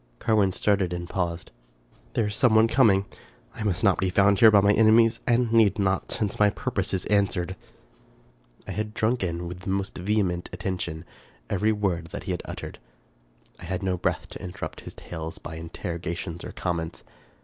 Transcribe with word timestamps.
Carwin 0.17 0.51
started 0.51 0.93
and 0.93 1.07
paused." 1.07 1.51
There 2.13 2.25
is 2.25 2.35
some 2.35 2.55
one 2.55 2.67
coming. 2.67 3.05
I 3.53 3.61
must 3.61 3.83
not 3.83 3.99
be 3.99 4.09
found 4.09 4.39
here 4.39 4.49
by 4.49 4.59
my 4.59 4.73
enemies, 4.73 5.19
and 5.27 5.53
need 5.53 5.77
not, 5.77 6.11
since 6.11 6.39
my 6.39 6.49
purpose 6.49 6.91
is 6.91 7.05
answered." 7.05 7.55
I 8.67 8.71
had 8.71 8.95
drunk 8.95 9.23
in, 9.23 9.47
with 9.47 9.59
the 9.59 9.69
most 9.69 9.95
vehement 9.99 10.49
attention, 10.51 11.05
every 11.51 11.71
word 11.71 12.07
that 12.07 12.23
he 12.23 12.31
had 12.31 12.41
uttered. 12.45 12.79
I 13.59 13.65
had 13.65 13.83
no 13.83 13.95
breath 13.95 14.27
to 14.29 14.41
interrupt 14.41 14.81
his 14.81 14.95
tale 14.95 15.31
by 15.43 15.57
interrogations 15.57 16.43
or 16.43 16.51
comments. 16.51 17.03